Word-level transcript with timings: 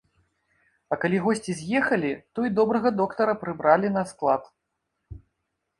А 0.95 0.97
калі 1.03 1.17
госці 1.25 1.51
з'ехалі, 1.59 2.11
то 2.33 2.47
і 2.49 2.51
добрага 2.61 2.89
доктара 3.03 3.33
прыбралі 3.45 3.87
на 3.99 4.03
склад. 4.15 4.51